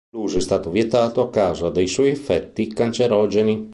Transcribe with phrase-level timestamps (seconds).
[0.15, 3.69] L'uso è stato vietato a causa dei suoi effetti cancerogeni.